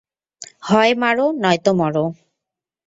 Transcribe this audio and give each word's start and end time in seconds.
হয় 0.67 0.93
মারো 1.01 1.25
নয়তো 1.41 1.71
মরো। 1.79 2.05